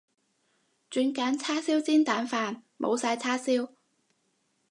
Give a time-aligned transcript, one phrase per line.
[0.89, 3.69] 轉揀叉燒煎蛋飯，冇晒叉燒